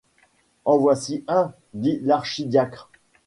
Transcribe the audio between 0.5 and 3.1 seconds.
En voici un, dit l’archidiacre.